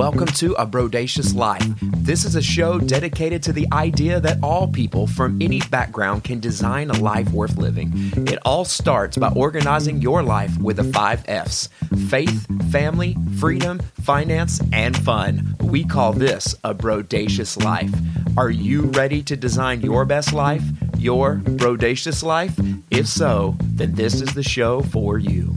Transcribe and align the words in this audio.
Welcome 0.00 0.28
to 0.28 0.54
A 0.54 0.64
Brodacious 0.64 1.34
Life. 1.34 1.74
This 1.82 2.24
is 2.24 2.34
a 2.34 2.40
show 2.40 2.78
dedicated 2.78 3.42
to 3.42 3.52
the 3.52 3.68
idea 3.70 4.18
that 4.18 4.38
all 4.42 4.66
people 4.66 5.06
from 5.06 5.42
any 5.42 5.60
background 5.60 6.24
can 6.24 6.40
design 6.40 6.88
a 6.88 6.98
life 6.98 7.30
worth 7.32 7.58
living. 7.58 7.92
It 8.26 8.38
all 8.46 8.64
starts 8.64 9.18
by 9.18 9.28
organizing 9.36 10.00
your 10.00 10.22
life 10.22 10.56
with 10.56 10.78
the 10.78 10.84
five 10.84 11.22
F's 11.28 11.68
faith, 12.08 12.46
family, 12.72 13.14
freedom, 13.38 13.78
finance, 14.00 14.62
and 14.72 14.96
fun. 14.96 15.54
We 15.60 15.84
call 15.84 16.14
this 16.14 16.54
a 16.64 16.72
Brodacious 16.72 17.58
Life. 17.58 17.92
Are 18.38 18.50
you 18.50 18.86
ready 18.86 19.22
to 19.24 19.36
design 19.36 19.82
your 19.82 20.06
best 20.06 20.32
life? 20.32 20.62
Your 20.96 21.34
Brodacious 21.34 22.22
Life? 22.22 22.58
If 22.90 23.06
so, 23.06 23.54
then 23.60 23.96
this 23.96 24.22
is 24.22 24.32
the 24.32 24.42
show 24.42 24.80
for 24.80 25.18
you. 25.18 25.54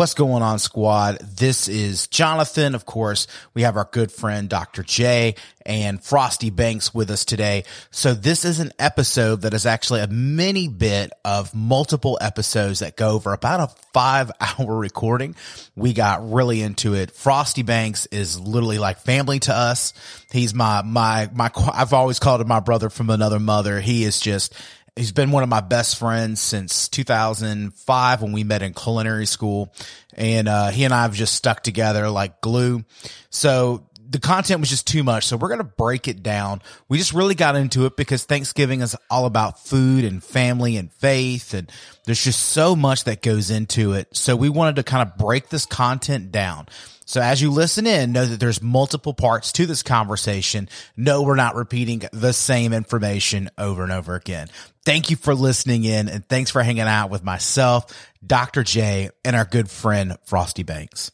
What's 0.00 0.14
going 0.14 0.42
on, 0.42 0.58
squad? 0.58 1.18
This 1.18 1.68
is 1.68 2.06
Jonathan. 2.06 2.74
Of 2.74 2.86
course, 2.86 3.26
we 3.52 3.64
have 3.64 3.76
our 3.76 3.86
good 3.92 4.10
friend 4.10 4.48
Dr. 4.48 4.82
J 4.82 5.34
and 5.66 6.02
Frosty 6.02 6.48
Banks 6.48 6.94
with 6.94 7.10
us 7.10 7.26
today. 7.26 7.64
So 7.90 8.14
this 8.14 8.46
is 8.46 8.60
an 8.60 8.72
episode 8.78 9.42
that 9.42 9.52
is 9.52 9.66
actually 9.66 10.00
a 10.00 10.06
mini 10.06 10.68
bit 10.68 11.12
of 11.22 11.54
multiple 11.54 12.16
episodes 12.18 12.78
that 12.78 12.96
go 12.96 13.10
over 13.10 13.34
about 13.34 13.60
a 13.60 13.74
five 13.92 14.32
hour 14.40 14.74
recording. 14.74 15.36
We 15.76 15.92
got 15.92 16.32
really 16.32 16.62
into 16.62 16.94
it. 16.94 17.10
Frosty 17.10 17.62
Banks 17.62 18.06
is 18.06 18.40
literally 18.40 18.78
like 18.78 19.00
family 19.00 19.38
to 19.40 19.54
us. 19.54 19.92
He's 20.32 20.54
my, 20.54 20.80
my, 20.80 21.28
my, 21.34 21.50
I've 21.74 21.92
always 21.92 22.18
called 22.18 22.40
him 22.40 22.48
my 22.48 22.60
brother 22.60 22.88
from 22.88 23.10
another 23.10 23.38
mother. 23.38 23.80
He 23.80 24.04
is 24.04 24.18
just, 24.18 24.54
He's 25.00 25.12
been 25.12 25.30
one 25.30 25.42
of 25.42 25.48
my 25.48 25.62
best 25.62 25.98
friends 25.98 26.42
since 26.42 26.86
2005 26.88 28.22
when 28.22 28.32
we 28.32 28.44
met 28.44 28.60
in 28.60 28.74
culinary 28.74 29.24
school. 29.24 29.72
And, 30.14 30.46
uh, 30.46 30.68
he 30.68 30.84
and 30.84 30.92
I 30.92 31.02
have 31.02 31.14
just 31.14 31.34
stuck 31.34 31.62
together 31.62 32.10
like 32.10 32.42
glue. 32.42 32.84
So 33.30 33.86
the 34.10 34.18
content 34.18 34.60
was 34.60 34.68
just 34.68 34.86
too 34.86 35.02
much. 35.02 35.26
So 35.26 35.38
we're 35.38 35.48
going 35.48 35.58
to 35.58 35.64
break 35.64 36.06
it 36.06 36.22
down. 36.22 36.60
We 36.88 36.98
just 36.98 37.14
really 37.14 37.34
got 37.34 37.56
into 37.56 37.86
it 37.86 37.96
because 37.96 38.24
Thanksgiving 38.24 38.82
is 38.82 38.94
all 39.08 39.24
about 39.24 39.64
food 39.64 40.04
and 40.04 40.22
family 40.22 40.76
and 40.76 40.92
faith. 40.92 41.54
And 41.54 41.72
there's 42.04 42.22
just 42.22 42.40
so 42.40 42.76
much 42.76 43.04
that 43.04 43.22
goes 43.22 43.50
into 43.50 43.92
it. 43.92 44.14
So 44.14 44.36
we 44.36 44.48
wanted 44.48 44.76
to 44.76 44.82
kind 44.82 45.08
of 45.08 45.16
break 45.16 45.48
this 45.48 45.64
content 45.64 46.32
down. 46.32 46.66
So 47.10 47.20
as 47.20 47.42
you 47.42 47.50
listen 47.50 47.88
in, 47.88 48.12
know 48.12 48.24
that 48.24 48.38
there's 48.38 48.62
multiple 48.62 49.12
parts 49.12 49.50
to 49.54 49.66
this 49.66 49.82
conversation. 49.82 50.68
No, 50.96 51.22
we're 51.22 51.34
not 51.34 51.56
repeating 51.56 52.04
the 52.12 52.32
same 52.32 52.72
information 52.72 53.50
over 53.58 53.82
and 53.82 53.90
over 53.90 54.14
again. 54.14 54.46
Thank 54.84 55.10
you 55.10 55.16
for 55.16 55.34
listening 55.34 55.82
in 55.82 56.08
and 56.08 56.24
thanks 56.24 56.52
for 56.52 56.62
hanging 56.62 56.82
out 56.82 57.10
with 57.10 57.24
myself, 57.24 58.12
Dr. 58.24 58.62
J, 58.62 59.10
and 59.24 59.34
our 59.34 59.44
good 59.44 59.68
friend 59.68 60.18
Frosty 60.24 60.62
Banks. 60.62 61.10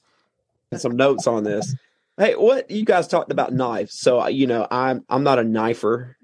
Some 0.76 0.96
notes 0.96 1.26
on 1.26 1.44
this. 1.44 1.74
Hey, 2.18 2.34
what 2.34 2.70
you 2.70 2.84
guys 2.84 3.08
talked 3.08 3.32
about 3.32 3.54
knives? 3.54 3.98
So 3.98 4.26
you 4.26 4.46
know, 4.46 4.68
I'm 4.70 5.02
I'm 5.08 5.22
not 5.22 5.38
a 5.38 5.44
knifer. 5.44 6.16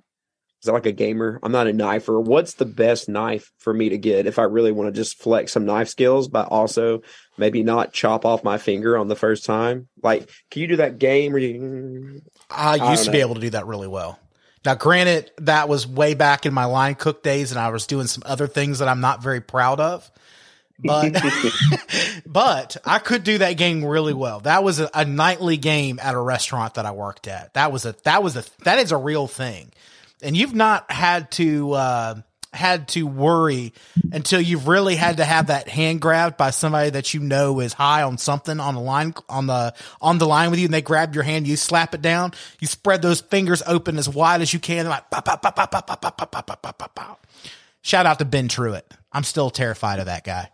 Is 0.62 0.66
that 0.66 0.74
like 0.74 0.86
a 0.86 0.92
gamer? 0.92 1.40
I'm 1.42 1.50
not 1.50 1.66
a 1.66 1.72
knifer. 1.72 2.22
What's 2.22 2.54
the 2.54 2.64
best 2.64 3.08
knife 3.08 3.50
for 3.58 3.74
me 3.74 3.88
to 3.88 3.98
get 3.98 4.26
if 4.26 4.38
I 4.38 4.44
really 4.44 4.70
want 4.70 4.94
to 4.94 5.00
just 5.00 5.20
flex 5.20 5.50
some 5.50 5.66
knife 5.66 5.88
skills, 5.88 6.28
but 6.28 6.46
also 6.46 7.02
maybe 7.36 7.64
not 7.64 7.92
chop 7.92 8.24
off 8.24 8.44
my 8.44 8.58
finger 8.58 8.96
on 8.96 9.08
the 9.08 9.16
first 9.16 9.44
time? 9.44 9.88
Like, 10.04 10.30
can 10.52 10.62
you 10.62 10.68
do 10.68 10.76
that 10.76 11.00
game? 11.00 11.32
Where 11.32 11.42
you, 11.42 12.22
I 12.48 12.92
used 12.92 13.06
to 13.06 13.10
know. 13.10 13.12
be 13.12 13.20
able 13.22 13.34
to 13.34 13.40
do 13.40 13.50
that 13.50 13.66
really 13.66 13.88
well. 13.88 14.20
Now, 14.64 14.76
granted, 14.76 15.32
that 15.38 15.68
was 15.68 15.84
way 15.84 16.14
back 16.14 16.46
in 16.46 16.54
my 16.54 16.66
line 16.66 16.94
cook 16.94 17.24
days, 17.24 17.50
and 17.50 17.58
I 17.58 17.70
was 17.70 17.88
doing 17.88 18.06
some 18.06 18.22
other 18.24 18.46
things 18.46 18.78
that 18.78 18.86
I'm 18.86 19.00
not 19.00 19.20
very 19.20 19.40
proud 19.40 19.80
of. 19.80 20.08
But 20.78 21.20
but 22.26 22.76
I 22.84 23.00
could 23.00 23.24
do 23.24 23.38
that 23.38 23.54
game 23.54 23.84
really 23.84 24.14
well. 24.14 24.38
That 24.38 24.62
was 24.62 24.78
a, 24.78 24.88
a, 24.94 25.04
nightly 25.04 25.56
game 25.56 25.98
at 26.00 26.14
a 26.14 26.20
restaurant 26.20 26.74
that 26.74 26.86
I 26.86 26.92
worked 26.92 27.26
at. 27.26 27.54
That 27.54 27.72
was 27.72 27.84
a 27.84 27.96
that 28.04 28.22
was 28.22 28.36
a 28.36 28.44
that 28.62 28.78
is 28.78 28.92
a 28.92 28.96
real 28.96 29.26
thing 29.26 29.72
and 30.22 30.36
you've 30.36 30.54
not 30.54 30.90
had 30.90 31.30
to 31.32 31.72
uh, 31.72 32.14
had 32.52 32.88
to 32.88 33.06
worry 33.06 33.72
until 34.12 34.40
you've 34.40 34.68
really 34.68 34.94
had 34.94 35.16
to 35.16 35.24
have 35.24 35.46
that 35.46 35.68
hand 35.68 36.00
grabbed 36.02 36.36
by 36.36 36.50
somebody 36.50 36.90
that 36.90 37.14
you 37.14 37.20
know 37.20 37.60
is 37.60 37.72
high 37.72 38.02
on 38.02 38.18
something 38.18 38.60
on 38.60 38.74
the 38.74 38.80
line 38.80 39.14
on 39.28 39.46
the 39.46 39.72
on 40.00 40.18
the 40.18 40.26
line 40.26 40.50
with 40.50 40.58
you 40.58 40.66
and 40.66 40.74
they 40.74 40.82
grab 40.82 41.14
your 41.14 41.24
hand 41.24 41.46
you 41.46 41.56
slap 41.56 41.94
it 41.94 42.02
down 42.02 42.32
you 42.60 42.66
spread 42.66 43.00
those 43.00 43.22
fingers 43.22 43.62
open 43.66 43.96
as 43.96 44.08
wide 44.08 44.42
as 44.42 44.52
you 44.52 44.60
can 44.60 44.86
like 44.86 45.10
pop, 45.10 45.24
pop, 45.24 45.40
pop, 45.40 45.56
pop, 45.56 45.70
pop, 45.70 45.86
pop, 45.86 46.00
pop, 46.00 46.30
pop, 46.30 46.46
pop, 46.46 46.78
pop, 46.78 46.94
pop. 46.94 47.26
shout 47.80 48.04
out 48.04 48.18
to 48.18 48.26
Ben 48.26 48.48
Truitt 48.48 48.84
I'm 49.12 49.24
still 49.24 49.48
terrified 49.48 49.98
of 49.98 50.06
that 50.06 50.24
guy 50.24 50.50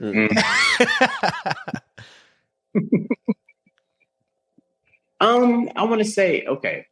mm-hmm. 0.00 0.38
um 5.20 5.68
I 5.76 5.84
want 5.84 5.98
to 5.98 6.08
say 6.08 6.46
okay 6.46 6.86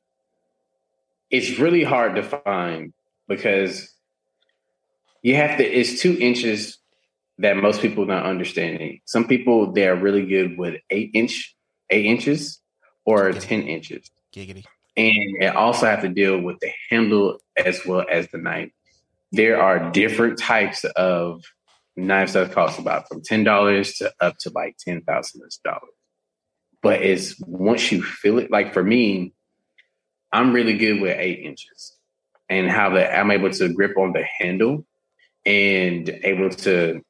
it's 1.35 1.59
really 1.59 1.83
hard 1.83 2.15
to 2.15 2.23
find 2.23 2.93
because 3.27 3.93
you 5.23 5.35
have 5.35 5.59
to 5.59 5.65
it's 5.65 6.01
two 6.01 6.17
inches 6.21 6.79
that 7.39 7.57
most 7.57 7.81
people 7.81 8.07
not 8.07 8.25
understanding 8.25 9.01
some 9.05 9.27
people 9.27 9.73
they're 9.73 9.97
really 9.97 10.25
good 10.25 10.57
with 10.57 10.81
eight 10.91 11.11
inch 11.13 11.57
eight 11.91 12.07
inches 12.07 12.61
or 13.05 13.31
Giggity. 13.31 13.41
10 13.41 13.63
inches 13.63 14.11
Giggity. 14.33 14.65
and 14.97 15.43
it 15.43 15.57
also 15.57 15.87
have 15.87 16.03
to 16.03 16.09
deal 16.09 16.39
with 16.41 16.59
the 16.61 16.71
handle 16.89 17.41
as 17.57 17.85
well 17.85 18.07
as 18.09 18.29
the 18.29 18.39
knife 18.39 18.71
there 19.33 19.61
are 19.61 19.91
different 19.91 20.39
types 20.39 20.85
of 20.95 21.43
knives 21.97 22.35
that 22.35 22.53
cost 22.53 22.79
about 22.79 23.09
from 23.09 23.21
$10 23.23 23.99
to 23.99 24.13
up 24.21 24.37
to 24.39 24.51
like 24.55 24.77
$10,000 24.87 25.03
but 26.81 27.03
it's 27.03 27.41
once 27.41 27.91
you 27.91 28.03
feel 28.05 28.39
it 28.39 28.53
like 28.53 28.73
for 28.73 28.85
me 28.85 29.33
I'm 30.35 30.53
really 30.53 30.77
good 30.77 31.01
with 31.01 31.17
eight 31.17 31.39
inches 31.39 31.97
and 32.49 32.69
how 32.69 32.91
that 32.91 33.17
I'm 33.17 33.31
able 33.31 33.51
to 33.51 33.73
grip 33.73 33.97
on 33.97 34.13
the 34.13 34.25
handle 34.25 34.85
and 35.47 36.09
able 36.09 36.51
to 36.51 37.03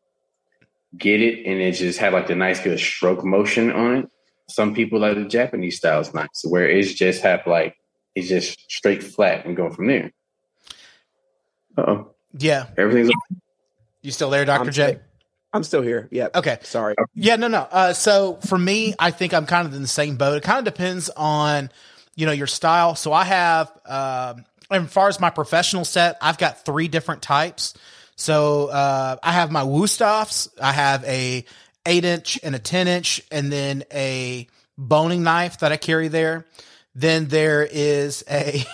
get 0.97 1.23
it 1.23 1.47
and 1.47 1.61
it 1.61 1.73
just 1.73 1.99
have 2.01 2.13
like 2.13 2.27
the 2.27 2.35
nice 2.35 2.61
good 2.61 2.79
stroke 2.79 3.25
motion 3.25 3.73
on 3.73 3.97
it. 3.97 4.09
Some 4.51 4.75
people 4.75 5.01
like 5.01 5.17
the 5.17 5.25
Japanese 5.25 5.79
style 5.79 6.01
is 6.01 6.13
nice, 6.13 6.45
where 6.47 6.69
it's 6.69 6.93
just 6.93 7.23
have 7.23 7.47
like 7.47 7.77
it's 8.15 8.29
just 8.29 8.71
straight 8.71 9.03
flat 9.03 9.47
and 9.47 9.57
go 9.57 9.71
from 9.71 9.87
there. 9.87 10.13
oh. 11.79 12.11
Yeah. 12.37 12.67
Everything's 12.77 13.11
You 14.03 14.11
still 14.11 14.29
there, 14.29 14.45
Dr. 14.45 14.71
J? 14.71 14.99
I'm 15.55 15.63
still 15.63 15.83
here. 15.83 16.09
Yeah. 16.11 16.29
Okay. 16.35 16.59
Sorry. 16.63 16.95
Yeah, 17.15 17.37
no, 17.37 17.49
no. 17.49 17.61
Uh, 17.71 17.93
so 17.93 18.39
for 18.47 18.59
me, 18.59 18.93
I 18.99 19.13
think 19.13 19.33
I'm 19.33 19.47
kind 19.47 19.67
of 19.67 19.73
in 19.73 19.83
the 19.83 19.89
same 19.89 20.17
boat. 20.17 20.37
It 20.37 20.43
kind 20.43 20.59
of 20.59 20.65
depends 20.65 21.09
on 21.11 21.71
you 22.17 22.27
know, 22.27 22.33
your 22.33 22.47
style. 22.47 22.95
So 22.95 23.13
I 23.13 23.25
have, 23.25 23.73
uh, 23.85 24.35
as 24.71 24.93
far 24.93 25.09
as 25.09 25.21
my 25.21 25.31
professional 25.31 25.85
set, 25.85 26.17
I've 26.21 26.39
got 26.39 26.65
three 26.65 26.89
different 26.89 27.23
types. 27.23 27.75
So 28.17 28.67
uh, 28.69 29.17
I 29.23 29.33
have 29.33 29.51
my 29.51 29.63
Wusthofs. 29.63 30.49
I 30.61 30.73
have 30.73 31.05
a 31.05 31.45
eight 31.87 32.05
inch 32.05 32.39
and 32.43 32.55
a 32.55 32.59
ten 32.59 32.89
inch, 32.89 33.21
and 33.31 33.53
then 33.53 33.85
a 33.93 34.47
boning 34.79 35.23
knife 35.23 35.61
that 35.61 35.73
I 35.73 35.77
carry 35.77 36.09
there. 36.09 36.47
Then 36.95 37.27
there 37.27 37.67
is 37.69 38.25
a. 38.31 38.65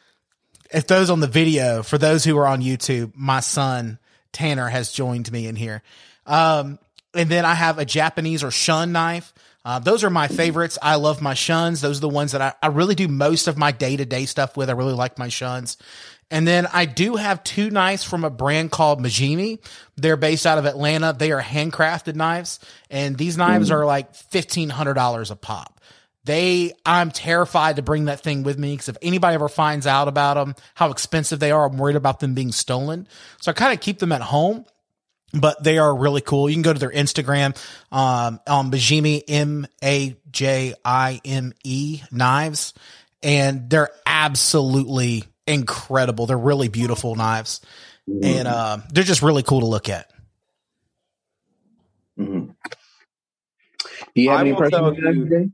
if 0.70 0.86
those 0.86 1.10
on 1.10 1.20
the 1.20 1.28
video, 1.28 1.82
for 1.82 1.98
those 1.98 2.24
who 2.24 2.36
are 2.38 2.46
on 2.46 2.60
YouTube, 2.60 3.12
my 3.14 3.40
son 3.40 3.98
Tanner 4.32 4.68
has 4.68 4.90
joined 4.90 5.30
me 5.30 5.46
in 5.46 5.56
here. 5.56 5.82
Um, 6.26 6.78
and 7.14 7.28
then 7.28 7.44
I 7.44 7.54
have 7.54 7.78
a 7.78 7.84
Japanese 7.84 8.42
or 8.42 8.50
shun 8.50 8.92
knife. 8.92 9.32
Uh, 9.64 9.78
those 9.78 10.02
are 10.02 10.10
my 10.10 10.28
favorites. 10.28 10.78
I 10.82 10.96
love 10.96 11.22
my 11.22 11.34
shuns. 11.34 11.80
Those 11.80 11.98
are 11.98 12.02
the 12.02 12.08
ones 12.08 12.32
that 12.32 12.42
I, 12.42 12.54
I 12.62 12.66
really 12.68 12.94
do 12.94 13.06
most 13.08 13.46
of 13.46 13.56
my 13.56 13.70
day 13.70 13.96
to 13.96 14.04
day 14.04 14.26
stuff 14.26 14.56
with. 14.56 14.68
I 14.68 14.72
really 14.72 14.94
like 14.94 15.18
my 15.18 15.28
shuns. 15.28 15.76
And 16.32 16.48
then 16.48 16.66
I 16.72 16.86
do 16.86 17.16
have 17.16 17.44
two 17.44 17.70
knives 17.70 18.02
from 18.02 18.24
a 18.24 18.30
brand 18.30 18.70
called 18.70 19.00
Majime. 19.00 19.58
They're 19.96 20.16
based 20.16 20.46
out 20.46 20.58
of 20.58 20.64
Atlanta. 20.64 21.14
They 21.16 21.30
are 21.30 21.42
handcrafted 21.42 22.14
knives, 22.16 22.58
and 22.90 23.18
these 23.18 23.36
knives 23.36 23.68
mm. 23.68 23.74
are 23.74 23.84
like 23.84 24.14
fifteen 24.14 24.70
hundred 24.70 24.94
dollars 24.94 25.30
a 25.30 25.36
pop. 25.36 25.78
They, 26.24 26.72
I'm 26.86 27.10
terrified 27.10 27.76
to 27.76 27.82
bring 27.82 28.04
that 28.04 28.20
thing 28.20 28.44
with 28.44 28.56
me 28.56 28.72
because 28.72 28.88
if 28.88 28.96
anybody 29.02 29.34
ever 29.34 29.48
finds 29.48 29.88
out 29.88 30.06
about 30.06 30.34
them, 30.34 30.54
how 30.74 30.90
expensive 30.90 31.40
they 31.40 31.50
are, 31.50 31.66
I'm 31.66 31.76
worried 31.76 31.96
about 31.96 32.20
them 32.20 32.32
being 32.32 32.52
stolen. 32.52 33.08
So 33.40 33.50
I 33.50 33.54
kind 33.54 33.74
of 33.74 33.80
keep 33.80 33.98
them 33.98 34.12
at 34.12 34.20
home 34.20 34.64
but 35.32 35.62
they 35.62 35.78
are 35.78 35.96
really 35.96 36.20
cool. 36.20 36.48
You 36.48 36.54
can 36.54 36.62
go 36.62 36.72
to 36.72 36.78
their 36.78 36.90
Instagram, 36.90 37.56
um, 37.90 38.40
on 38.46 38.70
Majime, 38.70 39.22
M 39.28 39.66
A 39.82 40.16
J 40.30 40.74
I 40.84 41.20
M 41.24 41.52
E 41.64 42.02
knives, 42.10 42.74
and 43.22 43.68
they're 43.70 43.90
absolutely 44.06 45.24
incredible. 45.46 46.26
They're 46.26 46.38
really 46.38 46.68
beautiful 46.68 47.14
knives, 47.14 47.60
mm-hmm. 48.08 48.24
and 48.24 48.48
uh, 48.48 48.78
they're 48.90 49.04
just 49.04 49.22
really 49.22 49.42
cool 49.42 49.60
to 49.60 49.66
look 49.66 49.88
at. 49.88 50.10
Mm-hmm. 52.18 52.50
Do 54.14 54.20
you 54.20 54.30
have 54.30 54.38
I 54.38 54.42
any 54.42 54.54
questions? 54.54 55.52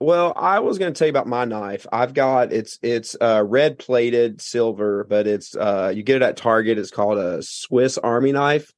Well, 0.00 0.32
I 0.36 0.60
was 0.60 0.78
going 0.78 0.94
to 0.94 0.98
tell 0.98 1.08
you 1.08 1.10
about 1.10 1.26
my 1.26 1.44
knife. 1.44 1.84
I've 1.90 2.14
got 2.14 2.52
it's 2.52 2.78
it's 2.82 3.16
uh, 3.20 3.42
red 3.44 3.78
plated 3.78 4.40
silver, 4.40 5.04
but 5.04 5.26
it's 5.26 5.56
uh, 5.56 5.92
you 5.94 6.04
get 6.04 6.16
it 6.16 6.22
at 6.22 6.36
Target. 6.36 6.78
It's 6.78 6.92
called 6.92 7.18
a 7.18 7.42
Swiss 7.42 7.98
Army 7.98 8.30
knife 8.30 8.72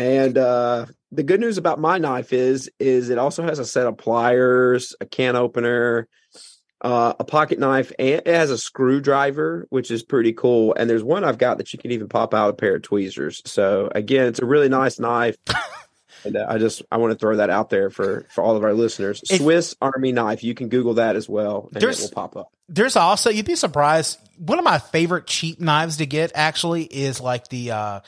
and 0.00 0.38
uh 0.38 0.86
the 1.12 1.22
good 1.22 1.40
news 1.40 1.58
about 1.58 1.78
my 1.80 1.98
knife 1.98 2.32
is 2.32 2.70
is 2.78 3.10
it 3.10 3.18
also 3.18 3.42
has 3.42 3.58
a 3.58 3.64
set 3.64 3.86
of 3.86 3.96
pliers, 3.96 4.94
a 5.00 5.06
can 5.06 5.36
opener, 5.36 6.08
uh, 6.80 7.14
a 7.18 7.24
pocket 7.24 7.58
knife, 7.58 7.92
and 7.98 8.08
it 8.08 8.26
has 8.26 8.50
a 8.50 8.58
screwdriver, 8.58 9.66
which 9.70 9.90
is 9.90 10.02
pretty 10.02 10.32
cool. 10.32 10.74
And 10.74 10.88
there's 10.88 11.02
one 11.02 11.24
I've 11.24 11.38
got 11.38 11.58
that 11.58 11.72
you 11.72 11.78
can 11.78 11.90
even 11.90 12.08
pop 12.08 12.32
out 12.32 12.50
a 12.50 12.54
pair 12.54 12.76
of 12.76 12.82
tweezers. 12.82 13.42
So 13.44 13.90
again, 13.94 14.26
it's 14.26 14.40
a 14.40 14.46
really 14.46 14.68
nice 14.68 14.98
knife. 14.98 15.36
and 16.24 16.36
uh, 16.36 16.46
I 16.48 16.58
just 16.58 16.82
I 16.90 16.98
want 16.98 17.12
to 17.12 17.18
throw 17.18 17.36
that 17.36 17.50
out 17.50 17.70
there 17.70 17.90
for 17.90 18.26
for 18.30 18.42
all 18.42 18.56
of 18.56 18.64
our 18.64 18.74
listeners. 18.74 19.22
If- 19.28 19.40
Swiss 19.40 19.74
Army 19.82 20.12
knife. 20.12 20.44
You 20.44 20.54
can 20.54 20.68
Google 20.68 20.94
that 20.94 21.16
as 21.16 21.28
well, 21.28 21.68
and 21.74 21.82
it 21.82 22.00
will 22.00 22.08
pop 22.10 22.36
up. 22.36 22.52
There's 22.68 22.96
also 22.96 23.30
you'd 23.30 23.46
be 23.46 23.56
surprised. 23.56 24.18
One 24.38 24.58
of 24.58 24.64
my 24.64 24.78
favorite 24.78 25.26
cheap 25.26 25.60
knives 25.60 25.98
to 25.98 26.06
get 26.06 26.32
actually 26.34 26.84
is 26.84 27.20
like 27.20 27.48
the 27.48 27.72
uh 27.72 28.00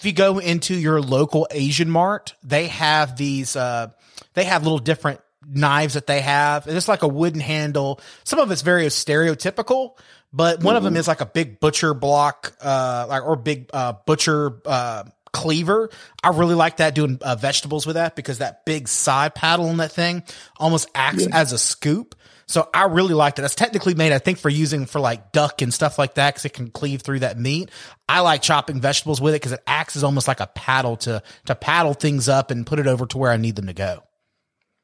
if 0.00 0.06
you 0.06 0.12
go 0.12 0.38
into 0.38 0.74
your 0.74 1.02
local 1.02 1.46
Asian 1.50 1.90
mart, 1.90 2.34
they 2.42 2.68
have 2.68 3.18
these 3.18 3.54
uh 3.54 3.88
they 4.32 4.44
have 4.44 4.62
little 4.62 4.78
different 4.78 5.20
knives 5.46 5.92
that 5.92 6.06
they 6.06 6.22
have. 6.22 6.66
And 6.66 6.74
it's 6.74 6.88
like 6.88 7.02
a 7.02 7.08
wooden 7.08 7.40
handle. 7.40 8.00
Some 8.24 8.38
of 8.38 8.50
it's 8.50 8.62
very 8.62 8.86
stereotypical, 8.86 9.98
but 10.32 10.62
one 10.62 10.76
of 10.76 10.84
them 10.84 10.96
is 10.96 11.06
like 11.06 11.20
a 11.20 11.26
big 11.26 11.60
butcher 11.60 11.92
block 11.92 12.56
uh 12.62 13.06
like 13.10 13.22
or 13.26 13.36
big 13.36 13.68
uh 13.74 13.92
butcher 14.06 14.62
uh 14.64 15.04
cleaver. 15.32 15.90
I 16.24 16.30
really 16.30 16.54
like 16.54 16.78
that 16.78 16.94
doing 16.94 17.18
uh, 17.20 17.36
vegetables 17.36 17.86
with 17.86 17.96
that 17.96 18.16
because 18.16 18.38
that 18.38 18.64
big 18.64 18.88
side 18.88 19.34
paddle 19.34 19.68
on 19.68 19.76
that 19.76 19.92
thing 19.92 20.22
almost 20.56 20.88
acts 20.94 21.26
as 21.30 21.52
a 21.52 21.58
scoop. 21.58 22.14
So 22.50 22.68
I 22.74 22.86
really 22.86 23.14
liked 23.14 23.38
it. 23.38 23.42
That's 23.42 23.54
technically 23.54 23.94
made, 23.94 24.12
I 24.12 24.18
think, 24.18 24.38
for 24.38 24.48
using 24.48 24.84
for 24.86 24.98
like 24.98 25.30
duck 25.30 25.62
and 25.62 25.72
stuff 25.72 26.00
like 26.00 26.14
that 26.14 26.34
because 26.34 26.44
it 26.44 26.52
can 26.52 26.68
cleave 26.68 27.02
through 27.02 27.20
that 27.20 27.38
meat. 27.38 27.70
I 28.08 28.20
like 28.20 28.42
chopping 28.42 28.80
vegetables 28.80 29.20
with 29.20 29.34
it 29.34 29.36
because 29.36 29.52
it 29.52 29.62
acts 29.68 29.94
as 29.94 30.02
almost 30.02 30.26
like 30.26 30.40
a 30.40 30.48
paddle 30.48 30.96
to 30.98 31.22
to 31.46 31.54
paddle 31.54 31.94
things 31.94 32.28
up 32.28 32.50
and 32.50 32.66
put 32.66 32.80
it 32.80 32.88
over 32.88 33.06
to 33.06 33.18
where 33.18 33.30
I 33.30 33.36
need 33.36 33.54
them 33.54 33.68
to 33.68 33.72
go. 33.72 34.02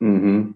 Mm-hmm. 0.01 0.53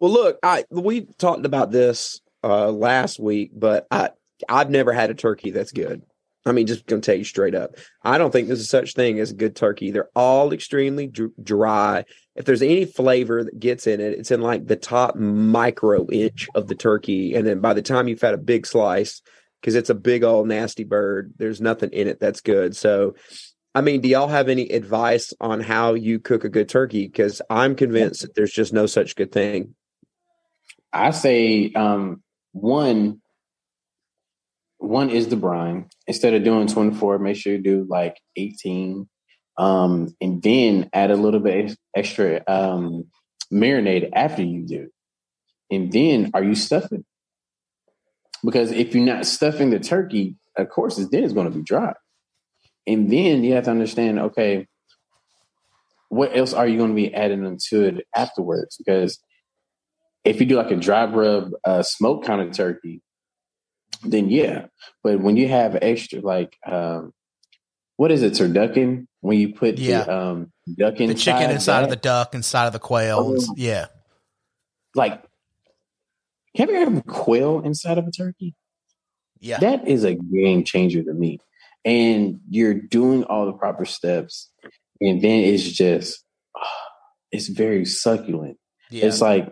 Well, 0.00 0.10
look, 0.12 0.38
I 0.42 0.64
we 0.70 1.06
talked 1.18 1.46
about 1.46 1.70
this 1.70 2.20
uh 2.44 2.70
last 2.70 3.18
week, 3.18 3.52
but 3.54 3.86
I 3.90 4.10
I've 4.50 4.68
never 4.68 4.92
had 4.92 5.08
a 5.08 5.14
turkey 5.14 5.50
that's 5.50 5.72
good. 5.72 6.02
I 6.44 6.52
mean, 6.52 6.66
just 6.66 6.84
gonna 6.86 7.00
tell 7.00 7.16
you 7.16 7.24
straight 7.24 7.54
up, 7.54 7.76
I 8.02 8.18
don't 8.18 8.30
think 8.30 8.48
there's 8.48 8.60
a 8.60 8.64
such 8.64 8.92
thing 8.92 9.18
as 9.18 9.30
a 9.30 9.34
good 9.34 9.56
turkey. 9.56 9.92
They're 9.92 10.10
all 10.14 10.52
extremely 10.52 11.06
dr- 11.06 11.32
dry. 11.42 12.04
If 12.40 12.46
there's 12.46 12.62
any 12.62 12.86
flavor 12.86 13.44
that 13.44 13.60
gets 13.60 13.86
in 13.86 14.00
it, 14.00 14.14
it's 14.18 14.30
in 14.30 14.40
like 14.40 14.66
the 14.66 14.74
top 14.74 15.14
micro 15.14 16.08
inch 16.08 16.48
of 16.54 16.68
the 16.68 16.74
turkey, 16.74 17.34
and 17.34 17.46
then 17.46 17.60
by 17.60 17.74
the 17.74 17.82
time 17.82 18.08
you've 18.08 18.22
had 18.22 18.32
a 18.32 18.38
big 18.38 18.66
slice, 18.66 19.20
because 19.60 19.74
it's 19.74 19.90
a 19.90 19.94
big 19.94 20.24
old 20.24 20.48
nasty 20.48 20.84
bird, 20.84 21.34
there's 21.36 21.60
nothing 21.60 21.90
in 21.90 22.08
it 22.08 22.18
that's 22.18 22.40
good. 22.40 22.74
So. 22.74 23.14
I 23.72 23.82
mean, 23.82 24.00
do 24.00 24.08
y'all 24.08 24.26
have 24.26 24.48
any 24.48 24.68
advice 24.68 25.32
on 25.40 25.60
how 25.60 25.94
you 25.94 26.18
cook 26.18 26.42
a 26.42 26.48
good 26.48 26.68
turkey? 26.68 27.06
Because 27.06 27.40
I'm 27.48 27.76
convinced 27.76 28.22
that 28.22 28.34
there's 28.34 28.50
just 28.50 28.72
no 28.72 28.86
such 28.86 29.14
good 29.14 29.30
thing. 29.30 29.76
I 30.92 31.12
say 31.12 31.70
um, 31.74 32.20
one 32.50 33.20
one 34.78 35.10
is 35.10 35.28
the 35.28 35.36
brine. 35.36 35.88
Instead 36.08 36.34
of 36.34 36.42
doing 36.42 36.66
24, 36.66 37.20
make 37.20 37.36
sure 37.36 37.52
you 37.52 37.62
do 37.62 37.86
like 37.88 38.20
18. 38.34 39.08
Um, 39.60 40.16
and 40.22 40.42
then 40.42 40.88
add 40.94 41.10
a 41.10 41.16
little 41.16 41.38
bit 41.38 41.76
extra 41.94 42.42
um, 42.48 43.04
marinade 43.52 44.08
after 44.14 44.42
you 44.42 44.66
do. 44.66 44.88
And 45.70 45.92
then 45.92 46.30
are 46.32 46.42
you 46.42 46.54
stuffing? 46.54 47.04
Because 48.42 48.72
if 48.72 48.94
you're 48.94 49.04
not 49.04 49.26
stuffing 49.26 49.68
the 49.68 49.78
turkey, 49.78 50.36
of 50.56 50.70
course, 50.70 50.98
it's 50.98 51.10
then 51.10 51.24
it's 51.24 51.34
going 51.34 51.50
to 51.50 51.54
be 51.54 51.62
dry. 51.62 51.92
And 52.86 53.12
then 53.12 53.44
you 53.44 53.52
have 53.52 53.64
to 53.64 53.70
understand, 53.70 54.18
okay, 54.18 54.66
what 56.08 56.34
else 56.34 56.54
are 56.54 56.66
you 56.66 56.78
going 56.78 56.90
to 56.90 56.96
be 56.96 57.14
adding 57.14 57.44
into 57.44 57.82
it 57.84 58.06
afterwards? 58.16 58.78
Because 58.78 59.18
if 60.24 60.40
you 60.40 60.46
do 60.46 60.56
like 60.56 60.70
a 60.70 60.76
dry 60.76 61.04
rub 61.04 61.50
uh, 61.64 61.82
smoke 61.82 62.24
kind 62.24 62.40
of 62.40 62.52
turkey, 62.52 63.02
then 64.02 64.30
yeah. 64.30 64.68
But 65.04 65.20
when 65.20 65.36
you 65.36 65.48
have 65.48 65.76
extra, 65.82 66.20
like, 66.20 66.56
um, 66.66 67.12
what 67.96 68.10
is 68.10 68.22
it, 68.22 68.32
turducken? 68.32 69.06
When 69.20 69.38
you 69.38 69.54
put 69.54 69.78
Yeah. 69.78 70.04
the 70.04 70.16
um, 70.16 70.52
duck 70.78 70.96
The 70.96 71.14
chicken 71.14 71.50
inside 71.50 71.84
of 71.84 71.90
the 71.90 71.96
duck, 71.96 72.34
inside 72.34 72.66
of 72.66 72.72
the 72.72 72.78
quail. 72.78 73.36
Oh. 73.38 73.54
yeah. 73.56 73.86
like, 74.94 75.22
have 76.56 76.68
you 76.68 76.76
ever 76.76 76.90
had 76.90 76.98
a 76.98 77.02
quail 77.02 77.60
inside 77.60 77.98
of 77.98 78.06
a 78.06 78.10
turkey? 78.10 78.54
Yeah. 79.38 79.58
That 79.58 79.86
is 79.86 80.04
a 80.04 80.14
game 80.14 80.64
changer 80.64 81.02
to 81.02 81.14
me. 81.14 81.38
And 81.84 82.40
you're 82.48 82.74
doing 82.74 83.24
all 83.24 83.46
the 83.46 83.52
proper 83.52 83.84
steps, 83.84 84.50
and 85.00 85.22
then 85.22 85.44
it's 85.44 85.64
just, 85.64 86.22
ah, 86.56 86.66
it's 87.32 87.48
very 87.48 87.84
succulent. 87.84 88.58
Yeah. 88.90 89.06
It's 89.06 89.20
like 89.20 89.50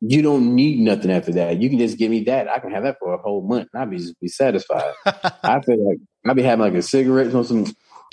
you 0.00 0.22
don't 0.22 0.54
need 0.54 0.78
nothing 0.78 1.10
after 1.10 1.32
that. 1.32 1.60
You 1.60 1.68
can 1.68 1.78
just 1.78 1.98
give 1.98 2.10
me 2.10 2.24
that. 2.24 2.48
I 2.48 2.60
can 2.60 2.70
have 2.70 2.84
that 2.84 2.98
for 3.00 3.14
a 3.14 3.18
whole 3.18 3.42
month, 3.42 3.68
and 3.72 3.82
I'll 3.82 3.88
be 3.88 3.98
just 3.98 4.20
be 4.20 4.28
satisfied. 4.28 4.92
I 5.04 5.60
feel 5.62 5.88
like 5.88 5.98
I'll 6.26 6.34
be 6.34 6.42
having 6.42 6.64
like 6.64 6.74
a 6.74 6.82
cigarette 6.82 7.34
or 7.34 7.44
some. 7.44 7.64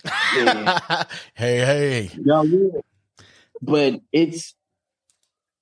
hey, 1.33 1.57
hey. 1.59 2.11
No, 2.17 2.43
yeah. 2.43 2.81
But 3.61 4.01
it's. 4.11 4.55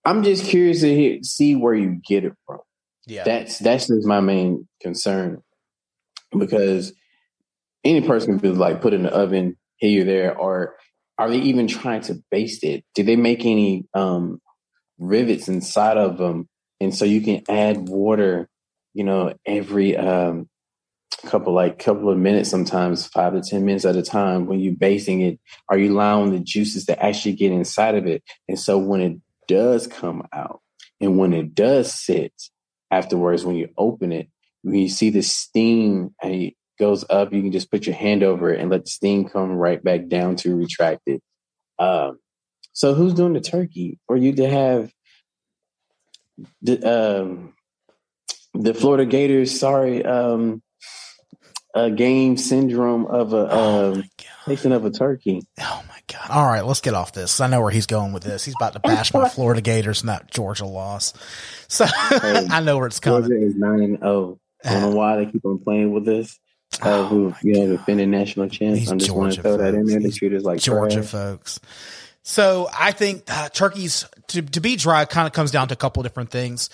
I'm 0.05 0.23
just 0.23 0.45
curious 0.45 0.81
to 0.81 0.93
hear, 0.93 1.19
see 1.23 1.55
where 1.55 1.73
you 1.73 2.01
get 2.05 2.25
it 2.25 2.33
from. 2.45 2.59
Yeah. 3.05 3.23
That's 3.23 3.59
that's 3.59 3.87
just 3.87 4.07
my 4.07 4.19
main 4.19 4.67
concern 4.81 5.41
because 6.37 6.93
any 7.83 8.01
person 8.01 8.39
could 8.39 8.57
like 8.57 8.81
put 8.81 8.93
in 8.93 9.03
the 9.03 9.13
oven 9.13 9.57
here 9.77 10.03
there, 10.03 10.37
or 10.37 10.75
are 11.17 11.29
they 11.29 11.39
even 11.39 11.67
trying 11.67 12.01
to 12.01 12.21
baste 12.31 12.63
it? 12.63 12.83
Do 12.95 13.03
they 13.03 13.15
make 13.15 13.45
any 13.45 13.85
um, 13.93 14.41
rivets 14.97 15.47
inside 15.47 15.97
of 15.97 16.17
them, 16.17 16.47
and 16.79 16.95
so 16.95 17.05
you 17.05 17.21
can 17.21 17.43
add 17.49 17.89
water, 17.89 18.49
you 18.93 19.03
know, 19.03 19.33
every 19.45 19.97
um, 19.97 20.49
couple 21.25 21.53
like 21.53 21.79
couple 21.79 22.09
of 22.09 22.17
minutes, 22.17 22.49
sometimes 22.49 23.07
five 23.07 23.33
to 23.33 23.41
ten 23.41 23.65
minutes 23.65 23.85
at 23.85 23.95
a 23.95 24.01
time. 24.01 24.45
When 24.45 24.59
you're 24.59 24.75
basting 24.75 25.21
it, 25.21 25.39
are 25.69 25.77
you 25.77 25.93
allowing 25.93 26.31
the 26.31 26.39
juices 26.39 26.85
to 26.85 27.03
actually 27.03 27.33
get 27.33 27.51
inside 27.51 27.95
of 27.95 28.05
it? 28.05 28.23
And 28.47 28.59
so 28.59 28.77
when 28.77 29.01
it 29.01 29.17
does 29.47 29.87
come 29.87 30.27
out, 30.33 30.61
and 31.01 31.17
when 31.17 31.33
it 31.33 31.53
does 31.53 31.93
sit, 31.93 32.33
afterwards 32.93 33.43
when 33.43 33.55
you 33.55 33.69
open 33.77 34.11
it 34.11 34.29
when 34.61 34.75
you 34.75 34.87
see 34.87 35.09
the 35.09 35.23
steam 35.23 36.13
and 36.21 36.33
it 36.33 36.53
goes 36.79 37.03
up 37.09 37.33
you 37.33 37.41
can 37.41 37.51
just 37.51 37.71
put 37.71 37.87
your 37.87 37.95
hand 37.95 38.23
over 38.23 38.53
it 38.53 38.59
and 38.59 38.69
let 38.69 38.85
the 38.85 38.89
steam 38.89 39.27
come 39.27 39.51
right 39.51 39.83
back 39.83 40.07
down 40.07 40.35
to 40.35 40.55
retract 40.55 41.01
it 41.07 41.21
um, 41.79 42.19
so 42.71 42.93
who's 42.93 43.15
doing 43.15 43.33
the 43.33 43.41
turkey 43.41 43.99
for 44.05 44.15
you 44.15 44.33
to 44.33 44.47
have 44.47 44.91
the 46.61 46.77
um, 46.87 47.53
the 48.53 48.73
florida 48.73 49.05
gators 49.05 49.59
sorry 49.59 50.05
um, 50.05 50.61
a 51.73 51.89
game 51.91 52.37
syndrome 52.37 53.05
of 53.07 53.33
a 53.33 53.47
Oh 53.51 53.93
um, 53.93 54.01
god. 54.01 54.27
tasting 54.45 54.71
of 54.71 54.85
a 54.85 54.91
turkey 54.91 55.41
Oh 55.59 55.83
my 55.87 55.97
god. 56.07 56.29
All 56.29 56.45
right, 56.45 56.65
let's 56.65 56.81
get 56.81 56.93
off 56.93 57.13
this. 57.13 57.39
I 57.41 57.47
know 57.47 57.61
where 57.61 57.71
he's 57.71 57.85
going 57.87 58.13
with 58.13 58.23
this. 58.23 58.43
He's 58.45 58.55
about 58.59 58.73
to 58.73 58.79
bash 58.79 59.13
my 59.13 59.27
Florida 59.35 59.61
Gators 59.61 60.01
and 60.01 60.09
that 60.09 60.29
Georgia 60.31 60.65
loss. 60.65 61.13
So 61.69 61.85
I 61.87 62.61
know 62.63 62.77
where 62.77 62.85
it's 62.85 62.99
coming. 62.99 63.21
Georgia 63.29 63.43
is 63.45 63.55
nine 63.55 63.81
and 63.81 63.97
zero. 63.99 64.39
I 64.63 64.73
don't 64.73 64.81
know 64.91 64.95
why 64.95 65.15
they 65.17 65.25
keep 65.31 65.43
on 65.43 65.57
playing 65.59 65.91
with 65.91 66.05
this. 66.05 66.37
Uh, 66.81 66.89
Oh 66.89 67.05
who 67.05 67.33
you 67.41 67.53
know 67.53 67.77
defending 67.77 68.11
national 68.11 68.49
champs? 68.49 68.79
These 68.79 68.91
I'm 68.91 68.99
just 68.99 69.09
want 69.11 69.33
to 69.33 69.41
throw 69.41 69.57
that 69.57 69.73
in 69.73 69.85
there. 69.87 69.99
Treat 70.11 70.33
us 70.33 70.43
like 70.43 70.59
Georgia 70.59 70.97
trash. 70.97 71.09
folks. 71.09 71.59
So 72.21 72.69
I 72.77 72.91
think 72.91 73.23
uh, 73.27 73.49
turkeys 73.49 74.05
to 74.29 74.41
to 74.43 74.59
be 74.61 74.75
dry 74.75 75.05
kind 75.05 75.25
of 75.27 75.33
comes 75.33 75.49
down 75.51 75.67
to 75.69 75.73
a 75.73 75.77
couple 75.77 76.03
different 76.03 76.29
things. 76.29 76.69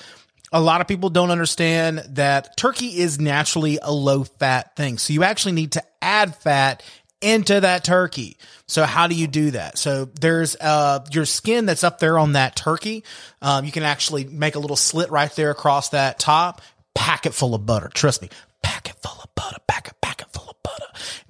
A 0.51 0.61
lot 0.61 0.81
of 0.81 0.87
people 0.87 1.09
don't 1.09 1.31
understand 1.31 1.99
that 2.09 2.57
turkey 2.57 2.99
is 2.99 3.19
naturally 3.19 3.79
a 3.81 3.91
low 3.91 4.23
fat 4.23 4.75
thing. 4.75 4.97
So 4.97 5.13
you 5.13 5.23
actually 5.23 5.51
need 5.53 5.73
to 5.73 5.83
add 6.01 6.35
fat 6.35 6.83
into 7.21 7.59
that 7.59 7.83
turkey. 7.83 8.37
So 8.65 8.85
how 8.85 9.07
do 9.07 9.15
you 9.15 9.27
do 9.27 9.51
that? 9.51 9.77
So 9.77 10.05
there's 10.05 10.55
uh 10.55 11.05
your 11.11 11.25
skin 11.25 11.65
that's 11.65 11.83
up 11.83 11.99
there 11.99 12.17
on 12.17 12.33
that 12.33 12.55
turkey. 12.55 13.03
Um, 13.41 13.65
you 13.65 13.71
can 13.71 13.83
actually 13.83 14.25
make 14.25 14.55
a 14.55 14.59
little 14.59 14.77
slit 14.77 15.11
right 15.11 15.31
there 15.35 15.51
across 15.51 15.89
that 15.89 16.19
top. 16.19 16.61
Pack 16.95 17.25
it 17.25 17.33
full 17.33 17.55
of 17.55 17.65
butter. 17.65 17.89
Trust 17.93 18.21
me, 18.21 18.29
pack 18.63 18.89
it 18.89 18.95
full 19.01 19.21
of 19.21 19.35
butter. 19.35 19.57
Pack 19.67 19.89
it, 19.89 19.93
pack 20.01 20.21
it 20.21 20.27
full 20.31 20.49
of 20.49 20.55
butter. 20.63 20.85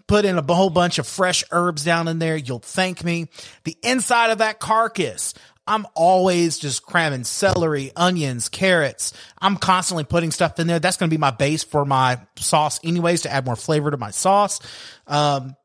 Put 0.08 0.26
in 0.26 0.38
a 0.38 0.42
whole 0.54 0.70
bunch 0.70 0.98
of 0.98 1.08
fresh 1.08 1.44
herbs 1.52 1.84
down 1.84 2.08
in 2.08 2.20
there. 2.20 2.36
You'll 2.36 2.60
thank 2.60 3.04
me. 3.04 3.28
The 3.64 3.78
inside 3.84 4.32
of 4.32 4.40
that 4.40 4.60
carcass. 4.60 5.34
I'm 5.70 5.86
always 5.94 6.58
just 6.58 6.84
cramming 6.84 7.24
celery, 7.24 7.92
onions, 7.96 8.50
carrots. 8.50 9.14
I'm 9.40 9.56
constantly 9.56 10.04
putting 10.04 10.32
stuff 10.32 10.60
in 10.60 10.66
there. 10.66 10.80
That's 10.80 10.98
going 10.98 11.10
to 11.10 11.14
be 11.14 11.20
my 11.20 11.30
base 11.30 11.64
for 11.64 11.86
my 11.86 12.20
sauce 12.38 12.80
anyways 12.84 13.22
to 13.22 13.32
add 13.32 13.46
more 13.46 13.56
flavor 13.56 13.92
to 13.92 13.98
my 13.98 14.10
sauce. 14.10 14.60
Um, 15.06 15.56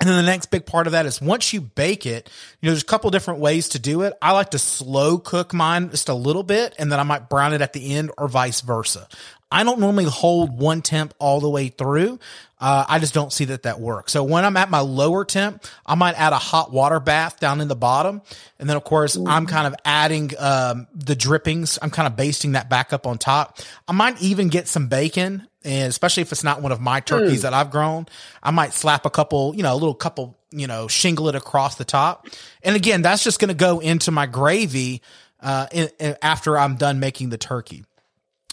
And 0.00 0.08
then 0.08 0.16
the 0.24 0.30
next 0.30 0.46
big 0.46 0.64
part 0.64 0.86
of 0.86 0.92
that 0.92 1.06
is 1.06 1.20
once 1.20 1.52
you 1.52 1.60
bake 1.60 2.06
it, 2.06 2.30
you 2.60 2.66
know, 2.66 2.72
there's 2.72 2.82
a 2.82 2.86
couple 2.86 3.10
different 3.10 3.40
ways 3.40 3.70
to 3.70 3.80
do 3.80 4.02
it. 4.02 4.14
I 4.22 4.32
like 4.32 4.50
to 4.50 4.58
slow 4.58 5.18
cook 5.18 5.52
mine 5.52 5.90
just 5.90 6.08
a 6.08 6.14
little 6.14 6.44
bit 6.44 6.74
and 6.78 6.92
then 6.92 7.00
I 7.00 7.02
might 7.02 7.28
brown 7.28 7.52
it 7.52 7.62
at 7.62 7.72
the 7.72 7.94
end 7.94 8.12
or 8.16 8.28
vice 8.28 8.60
versa. 8.60 9.08
I 9.50 9.64
don't 9.64 9.80
normally 9.80 10.04
hold 10.04 10.56
one 10.56 10.82
temp 10.82 11.14
all 11.18 11.40
the 11.40 11.48
way 11.48 11.68
through. 11.68 12.20
Uh, 12.60 12.84
I 12.86 12.98
just 12.98 13.14
don't 13.14 13.32
see 13.32 13.46
that 13.46 13.62
that 13.62 13.80
works. 13.80 14.12
So 14.12 14.22
when 14.22 14.44
I'm 14.44 14.56
at 14.56 14.70
my 14.70 14.80
lower 14.80 15.24
temp, 15.24 15.64
I 15.86 15.94
might 15.94 16.14
add 16.20 16.32
a 16.32 16.38
hot 16.38 16.70
water 16.70 17.00
bath 17.00 17.40
down 17.40 17.60
in 17.60 17.66
the 17.66 17.76
bottom. 17.76 18.20
And 18.58 18.68
then 18.68 18.76
of 18.76 18.84
course 18.84 19.16
I'm 19.16 19.46
kind 19.46 19.66
of 19.66 19.74
adding, 19.84 20.32
um, 20.38 20.86
the 20.94 21.16
drippings. 21.16 21.78
I'm 21.80 21.90
kind 21.90 22.06
of 22.06 22.14
basting 22.14 22.52
that 22.52 22.68
back 22.68 22.92
up 22.92 23.06
on 23.06 23.18
top. 23.18 23.58
I 23.88 23.92
might 23.92 24.20
even 24.20 24.48
get 24.48 24.68
some 24.68 24.86
bacon 24.88 25.47
and 25.64 25.88
especially 25.88 26.22
if 26.22 26.32
it's 26.32 26.44
not 26.44 26.62
one 26.62 26.72
of 26.72 26.80
my 26.80 27.00
turkeys 27.00 27.40
mm. 27.40 27.42
that 27.42 27.54
I've 27.54 27.70
grown, 27.70 28.06
I 28.42 28.50
might 28.50 28.72
slap 28.72 29.06
a 29.06 29.10
couple, 29.10 29.54
you 29.56 29.62
know, 29.62 29.72
a 29.72 29.74
little 29.74 29.94
couple, 29.94 30.38
you 30.50 30.66
know, 30.66 30.88
shingle 30.88 31.28
it 31.28 31.34
across 31.34 31.76
the 31.76 31.84
top. 31.84 32.28
And 32.62 32.76
again, 32.76 33.02
that's 33.02 33.24
just 33.24 33.40
going 33.40 33.48
to 33.48 33.54
go 33.54 33.80
into 33.80 34.10
my 34.10 34.26
gravy, 34.26 35.02
uh, 35.40 35.66
in, 35.72 35.88
in, 35.98 36.16
after 36.22 36.56
I'm 36.56 36.76
done 36.76 37.00
making 37.00 37.30
the 37.30 37.38
turkey. 37.38 37.84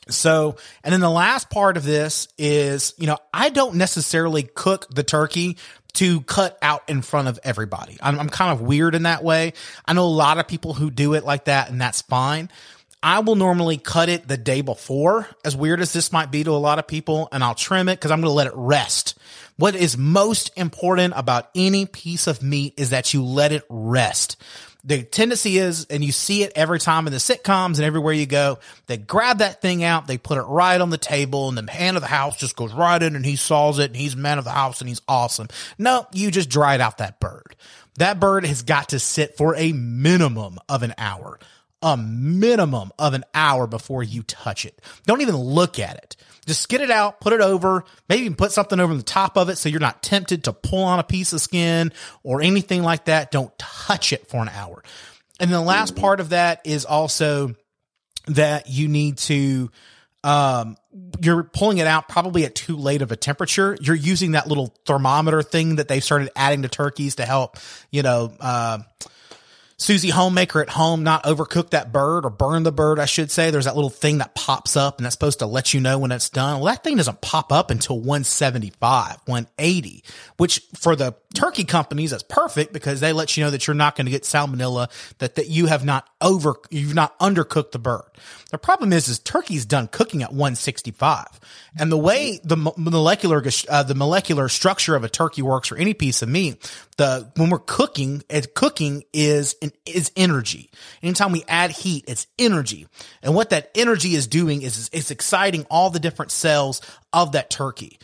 So, 0.08 0.58
and 0.84 0.94
then 0.94 1.00
the 1.00 1.10
last 1.10 1.50
part 1.50 1.78
of 1.78 1.84
this 1.84 2.28
is, 2.38 2.94
you 2.98 3.08
know, 3.08 3.18
I 3.34 3.50
don't 3.50 3.76
necessarily 3.76 4.44
cook 4.44 4.88
the 4.94 5.04
turkey 5.04 5.58
to 5.94 6.22
cut 6.22 6.58
out 6.62 6.84
in 6.90 7.02
front 7.02 7.28
of 7.28 7.40
everybody. 7.44 7.98
I'm, 8.02 8.20
I'm 8.20 8.30
kind 8.30 8.52
of 8.52 8.62
weird 8.62 8.96
in 8.96 9.04
that 9.04 9.24
way. 9.24 9.54
I 9.86 9.94
know 9.94 10.06
a 10.06 10.08
lot 10.08 10.38
of 10.38 10.48
people 10.48 10.74
who 10.74 10.92
do 10.92 11.14
it 11.14 11.24
like 11.24 11.46
that 11.46 11.70
and 11.70 11.80
that's 11.80 12.02
fine. 12.02 12.50
I 13.06 13.20
will 13.20 13.36
normally 13.36 13.78
cut 13.78 14.10
it 14.10 14.28
the 14.28 14.36
day 14.36 14.62
before, 14.62 15.28
as 15.46 15.56
weird 15.56 15.80
as 15.80 15.94
this 15.94 16.12
might 16.12 16.32
be 16.32 16.44
to 16.44 16.50
a 16.50 16.54
lot 16.54 16.80
of 16.80 16.88
people, 16.88 17.30
and 17.32 17.44
I'll 17.44 17.54
trim 17.54 17.88
it 17.88 17.98
because 17.98 18.10
I'm 18.10 18.20
going 18.20 18.32
to 18.32 18.36
let 18.36 18.48
it 18.48 18.54
rest. 18.56 19.16
What 19.58 19.76
is 19.76 19.96
most 19.96 20.50
important 20.58 21.14
about 21.16 21.52
any 21.54 21.86
piece 21.86 22.26
of 22.26 22.42
meat 22.42 22.74
is 22.78 22.90
that 22.90 23.14
you 23.14 23.24
let 23.24 23.52
it 23.52 23.64
rest. 23.70 24.38
The 24.84 25.04
tendency 25.04 25.60
is, 25.60 25.86
and 25.86 26.04
you 26.04 26.12
see 26.12 26.42
it 26.42 26.54
every 26.56 26.80
time 26.80 27.06
in 27.06 27.14
the 27.14 27.20
sitcoms 27.20 27.76
and 27.76 27.84
everywhere 27.84 28.14
you 28.14 28.26
go, 28.26 28.58
they 28.88 28.98
grab 28.98 29.38
that 29.38 29.62
thing 29.62 29.84
out, 29.84 30.08
they 30.08 30.18
put 30.18 30.40
it 30.40 30.42
right 30.42 30.82
on 30.82 30.90
the 30.90 30.98
table, 30.98 31.48
and 31.48 31.56
the 31.56 31.62
man 31.62 31.96
of 31.96 32.02
the 32.02 32.08
house 32.08 32.38
just 32.38 32.56
goes 32.56 32.74
right 32.74 33.04
in 33.04 33.16
and 33.16 33.24
he 33.24 33.36
saws 33.36 33.78
it, 33.78 33.92
and 33.92 33.96
he's 33.96 34.16
man 34.16 34.40
of 34.40 34.46
the 34.46 34.50
house 34.50 34.82
and 34.82 34.90
he's 34.90 35.04
awesome. 35.08 35.48
No, 35.78 36.08
you 36.12 36.32
just 36.32 36.50
dried 36.50 36.82
out 36.82 36.98
that 36.98 37.20
bird. 37.20 37.56
That 38.00 38.20
bird 38.20 38.48
has 38.48 38.64
got 38.64 38.90
to 38.90 39.00
sit 39.00 39.38
for 39.38 39.56
a 39.56 39.74
minimum 39.74 40.58
of 40.68 40.82
an 40.82 40.96
hour 40.98 41.40
a 41.86 41.96
minimum 41.96 42.92
of 42.98 43.14
an 43.14 43.24
hour 43.36 43.68
before 43.68 44.02
you 44.02 44.24
touch 44.24 44.66
it. 44.66 44.82
Don't 45.06 45.22
even 45.22 45.36
look 45.38 45.78
at 45.78 45.98
it. 45.98 46.18
Just 46.48 46.68
get 46.68 46.82
it 46.82 46.90
out, 46.90 47.22
put 47.22 47.32
it 47.32 47.42
over, 47.42 47.86
maybe 48.10 48.24
even 48.24 48.36
put 48.36 48.52
something 48.52 48.80
over 48.80 48.96
the 48.96 49.04
top 49.04 49.38
of 49.38 49.50
it 49.50 49.58
so 49.58 49.70
you're 49.70 49.80
not 49.80 50.02
tempted 50.02 50.46
to 50.46 50.54
pull 50.54 50.84
on 50.84 50.98
a 50.98 51.04
piece 51.04 51.32
of 51.32 51.42
skin 51.42 51.94
or 52.24 52.42
anything 52.42 52.82
like 52.82 53.06
that. 53.06 53.30
Don't 53.30 53.56
touch 53.60 54.14
it 54.14 54.28
for 54.28 54.42
an 54.42 54.50
hour. 54.50 54.84
And 55.40 55.54
the 55.54 55.62
last 55.62 55.96
part 55.96 56.20
of 56.20 56.30
that 56.30 56.62
is 56.66 56.86
also 56.86 57.54
that 58.28 58.68
you 58.68 58.88
need 58.88 59.18
to 59.20 59.70
um, 60.24 60.76
you're 61.22 61.44
pulling 61.44 61.78
it 61.78 61.86
out 61.86 62.10
probably 62.10 62.46
at 62.46 62.56
too 62.56 62.78
late 62.78 63.04
of 63.04 63.12
a 63.12 63.16
temperature. 63.16 63.78
You're 63.80 63.96
using 63.96 64.32
that 64.32 64.48
little 64.48 64.74
thermometer 64.88 65.44
thing 65.44 65.76
that 65.76 65.88
they 65.88 66.00
started 66.00 66.32
adding 66.36 66.64
to 66.64 66.68
turkeys 66.68 67.16
to 67.16 67.26
help, 67.26 67.58
you 67.92 68.02
know, 68.02 68.34
uh, 68.40 68.80
Susie 69.78 70.10
homemaker 70.10 70.62
at 70.62 70.70
home 70.70 71.04
not 71.04 71.24
overcook 71.26 71.72
that 71.72 71.92
bird 71.92 72.26
or 72.26 72.30
burn 72.30 72.64
the 72.64 72.72
bird, 72.72 72.98
I 72.98 73.06
should 73.06 73.30
say. 73.30 73.52
There's 73.52 73.66
that 73.66 73.76
little 73.76 73.90
thing 73.90 74.20
that 74.20 74.34
pops 74.34 74.78
up 74.78 74.98
and 74.98 75.06
that's 75.06 75.16
supposed 75.16 75.40
to 75.40 75.46
let 75.46 75.74
you 75.74 75.82
know 75.82 76.00
when 76.00 76.12
it's 76.12 76.30
done. 76.30 76.62
Well, 76.62 76.74
that 76.74 76.84
thing 76.84 76.96
doesn't 76.96 77.20
pop 77.20 77.52
up 77.52 77.72
until 77.72 77.98
175, 77.98 79.18
180, 79.26 80.04
which 80.38 80.62
for 80.76 80.96
the 80.96 81.14
turkey 81.34 81.66
companies, 81.66 82.12
that's 82.12 82.24
perfect 82.24 82.72
because 82.72 83.02
they 83.02 83.12
let 83.12 83.36
you 83.36 83.44
know 83.44 83.52
that 83.52 83.68
you're 83.68 83.74
not 83.74 83.96
going 83.96 84.06
to 84.06 84.12
get 84.12 84.24
salmonella, 84.24 84.90
that, 85.20 85.36
that 85.36 85.50
you 85.50 85.66
have 85.66 85.84
not 85.84 86.08
over, 86.22 86.56
you've 86.70 86.96
not 86.96 87.18
undercooked 87.20 87.72
the 87.72 87.80
bird. 87.80 88.10
The 88.52 88.58
problem 88.58 88.94
is, 88.94 89.10
is 89.10 89.20
turkey's 89.20 89.66
done 89.66 89.88
cooking 89.88 90.24
at 90.24 90.30
165. 90.30 91.26
And 91.78 91.92
the 91.92 91.98
way 91.98 92.40
the 92.44 92.56
molecular, 92.56 93.44
uh, 93.70 93.84
the 93.84 93.96
molecular 93.96 94.48
structure 94.48 94.96
of 94.96 95.04
a 95.04 95.10
turkey 95.10 95.42
works 95.42 95.72
or 95.72 95.76
any 95.76 95.94
piece 95.94 96.22
of 96.22 96.30
meat, 96.30 96.72
the, 96.98 97.30
when 97.36 97.50
we're 97.50 97.60
cooking, 97.60 98.24
it, 98.30 98.56
cooking 98.56 99.04
is, 99.12 99.56
is 99.86 100.12
energy. 100.16 100.70
Anytime 101.02 101.32
we 101.32 101.44
add 101.48 101.72
heat, 101.72 102.06
it's 102.08 102.28
energy. 102.38 102.88
And 103.22 103.36
what 103.36 103.50
that 103.52 103.72
energy 103.76 104.16
is 104.16 104.28
doing 104.28 104.62
is 104.62 104.90
it's 104.94 105.12
exciting 105.12 105.66
all 105.70 105.90
the 105.90 106.00
different 106.00 106.32
cells 106.32 106.82
of 107.14 107.34
that 107.34 107.50
turkey. 107.50 108.00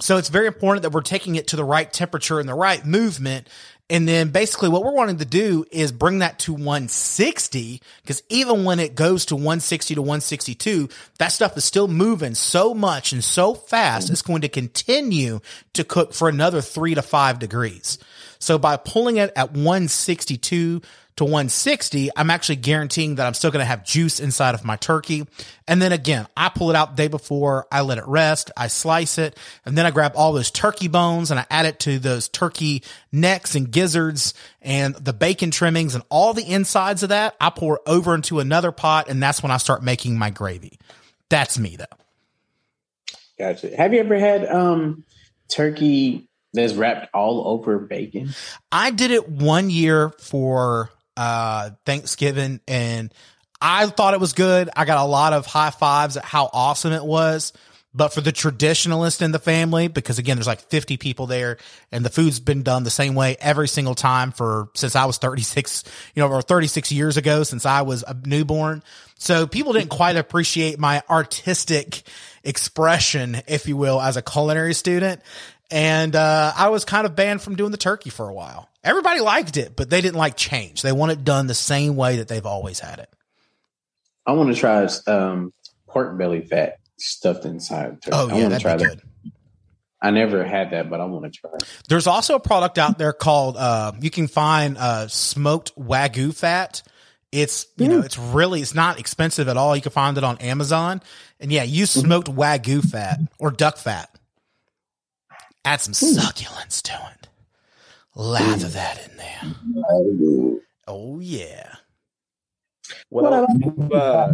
So 0.00 0.16
it's 0.16 0.28
very 0.28 0.48
important 0.48 0.82
that 0.82 0.90
we're 0.90 1.02
taking 1.02 1.36
it 1.36 1.48
to 1.48 1.56
the 1.56 1.64
right 1.64 1.90
temperature 1.92 2.40
and 2.40 2.48
the 2.48 2.54
right 2.54 2.84
movement 2.84 3.48
and 3.90 4.08
then 4.08 4.30
basically 4.30 4.70
what 4.70 4.82
we're 4.82 4.94
wanting 4.94 5.18
to 5.18 5.26
do 5.26 5.66
is 5.70 5.92
bring 5.92 6.20
that 6.20 6.38
to 6.40 6.54
160 6.54 7.82
because 8.00 8.22
even 8.30 8.64
when 8.64 8.80
it 8.80 8.94
goes 8.94 9.26
to 9.26 9.36
160 9.36 9.96
to 9.96 10.00
162, 10.00 10.88
that 11.18 11.28
stuff 11.28 11.56
is 11.58 11.66
still 11.66 11.86
moving 11.86 12.34
so 12.34 12.72
much 12.72 13.12
and 13.12 13.22
so 13.22 13.52
fast, 13.52 14.08
it's 14.08 14.22
going 14.22 14.40
to 14.40 14.48
continue 14.48 15.40
to 15.74 15.84
cook 15.84 16.14
for 16.14 16.30
another 16.30 16.62
three 16.62 16.94
to 16.94 17.02
five 17.02 17.38
degrees. 17.38 17.98
So 18.38 18.58
by 18.58 18.78
pulling 18.78 19.18
it 19.18 19.32
at 19.36 19.52
162 19.52 20.80
to 21.16 21.24
160, 21.24 22.10
I'm 22.16 22.28
actually 22.28 22.56
guaranteeing 22.56 23.16
that 23.16 23.26
I'm 23.26 23.34
still 23.34 23.52
going 23.52 23.60
to 23.60 23.66
have 23.66 23.84
juice 23.84 24.18
inside 24.18 24.54
of 24.54 24.64
my 24.64 24.74
turkey. 24.74 25.26
And 25.68 25.80
then 25.80 25.92
again, 25.92 26.26
I 26.36 26.48
pull 26.48 26.70
it 26.70 26.76
out 26.76 26.96
the 26.96 27.02
day 27.02 27.08
before, 27.08 27.66
I 27.70 27.82
let 27.82 27.98
it 27.98 28.06
rest, 28.06 28.50
I 28.56 28.66
slice 28.66 29.16
it, 29.18 29.38
and 29.64 29.78
then 29.78 29.86
I 29.86 29.92
grab 29.92 30.12
all 30.16 30.32
those 30.32 30.50
turkey 30.50 30.88
bones 30.88 31.30
and 31.30 31.38
I 31.38 31.46
add 31.50 31.66
it 31.66 31.78
to 31.80 32.00
those 32.00 32.28
turkey 32.28 32.82
necks 33.12 33.54
and 33.54 33.70
gizzards 33.70 34.34
and 34.60 34.96
the 34.96 35.12
bacon 35.12 35.52
trimmings 35.52 35.94
and 35.94 36.02
all 36.08 36.34
the 36.34 36.50
insides 36.50 37.04
of 37.04 37.10
that. 37.10 37.36
I 37.40 37.50
pour 37.50 37.80
over 37.86 38.14
into 38.14 38.40
another 38.40 38.72
pot 38.72 39.08
and 39.08 39.22
that's 39.22 39.42
when 39.42 39.52
I 39.52 39.58
start 39.58 39.84
making 39.84 40.18
my 40.18 40.30
gravy. 40.30 40.78
That's 41.28 41.58
me 41.58 41.76
though. 41.76 41.84
Gotcha. 43.38 43.76
Have 43.76 43.94
you 43.94 44.00
ever 44.00 44.18
had 44.18 44.46
um 44.46 45.04
turkey 45.48 46.28
that's 46.52 46.74
wrapped 46.74 47.14
all 47.14 47.46
over 47.46 47.78
bacon? 47.78 48.30
I 48.72 48.90
did 48.90 49.12
it 49.12 49.28
one 49.28 49.70
year 49.70 50.10
for 50.10 50.90
uh, 51.16 51.70
Thanksgiving 51.84 52.60
and 52.66 53.12
I 53.60 53.86
thought 53.86 54.14
it 54.14 54.20
was 54.20 54.34
good. 54.34 54.68
I 54.76 54.84
got 54.84 54.98
a 54.98 55.08
lot 55.08 55.32
of 55.32 55.46
high 55.46 55.70
fives 55.70 56.16
at 56.16 56.24
how 56.24 56.50
awesome 56.52 56.92
it 56.92 57.04
was. 57.04 57.52
But 57.96 58.12
for 58.12 58.20
the 58.20 58.32
traditionalist 58.32 59.22
in 59.22 59.30
the 59.30 59.38
family, 59.38 59.86
because 59.86 60.18
again, 60.18 60.36
there's 60.36 60.48
like 60.48 60.62
50 60.62 60.96
people 60.96 61.26
there 61.26 61.58
and 61.92 62.04
the 62.04 62.10
food's 62.10 62.40
been 62.40 62.64
done 62.64 62.82
the 62.82 62.90
same 62.90 63.14
way 63.14 63.36
every 63.40 63.68
single 63.68 63.94
time 63.94 64.32
for 64.32 64.68
since 64.74 64.96
I 64.96 65.04
was 65.04 65.18
36, 65.18 65.84
you 66.14 66.20
know, 66.20 66.28
or 66.28 66.42
36 66.42 66.90
years 66.90 67.16
ago 67.16 67.44
since 67.44 67.64
I 67.64 67.82
was 67.82 68.02
a 68.02 68.16
newborn. 68.26 68.82
So 69.16 69.46
people 69.46 69.74
didn't 69.74 69.90
quite 69.90 70.16
appreciate 70.16 70.76
my 70.76 71.02
artistic 71.08 72.02
expression, 72.42 73.42
if 73.46 73.68
you 73.68 73.76
will, 73.76 74.00
as 74.00 74.16
a 74.16 74.22
culinary 74.22 74.74
student. 74.74 75.22
And, 75.70 76.14
uh, 76.14 76.52
I 76.56 76.68
was 76.68 76.84
kind 76.84 77.06
of 77.06 77.16
banned 77.16 77.42
from 77.42 77.56
doing 77.56 77.70
the 77.70 77.76
turkey 77.76 78.10
for 78.10 78.28
a 78.28 78.34
while. 78.34 78.68
Everybody 78.82 79.20
liked 79.20 79.56
it, 79.56 79.76
but 79.76 79.88
they 79.88 80.00
didn't 80.00 80.18
like 80.18 80.36
change. 80.36 80.82
They 80.82 80.92
want 80.92 81.12
it 81.12 81.24
done 81.24 81.46
the 81.46 81.54
same 81.54 81.96
way 81.96 82.16
that 82.16 82.28
they've 82.28 82.44
always 82.44 82.80
had 82.80 82.98
it. 82.98 83.08
I 84.26 84.32
want 84.32 84.54
to 84.54 84.60
try 84.60 84.86
um, 85.06 85.52
pork 85.88 86.16
belly 86.18 86.42
fat 86.42 86.78
stuffed 86.98 87.44
inside. 87.44 88.02
Turkey. 88.02 88.16
Oh 88.16 88.28
yeah, 88.28 88.48
that'd 88.48 88.62
try 88.62 88.76
be 88.76 88.84
that. 88.84 88.88
good. 88.88 89.32
I 90.00 90.10
never 90.10 90.44
had 90.44 90.72
that, 90.72 90.90
but 90.90 91.00
I 91.00 91.06
want 91.06 91.24
to 91.24 91.30
try. 91.30 91.50
There's 91.88 92.06
also 92.06 92.34
a 92.34 92.40
product 92.40 92.76
out 92.76 92.98
there 92.98 93.14
called 93.14 93.56
uh, 93.56 93.92
you 94.00 94.10
can 94.10 94.28
find 94.28 94.76
uh, 94.76 95.08
smoked 95.08 95.74
wagyu 95.76 96.34
fat. 96.34 96.82
It's 97.32 97.66
you 97.76 97.86
mm. 97.86 97.90
know 97.90 98.00
it's 98.00 98.18
really 98.18 98.60
it's 98.60 98.74
not 98.74 98.98
expensive 98.98 99.48
at 99.48 99.56
all. 99.56 99.74
You 99.74 99.82
can 99.82 99.92
find 99.92 100.18
it 100.18 100.24
on 100.24 100.38
Amazon, 100.38 101.00
and 101.40 101.50
yeah, 101.50 101.62
use 101.62 101.92
mm-hmm. 101.92 102.06
smoked 102.06 102.28
wagyu 102.28 102.84
fat 102.84 103.18
or 103.38 103.50
duck 103.50 103.78
fat. 103.78 104.13
Add 105.64 105.80
some 105.80 105.94
mm. 105.94 106.14
succulence 106.14 106.82
to 106.82 106.92
it. 107.12 107.28
Lather 108.14 108.68
that 108.68 109.08
in 109.08 109.16
there. 109.16 109.54
Oh 110.86 111.18
yeah. 111.20 111.74
Well, 113.10 113.46
uh, 113.92 114.32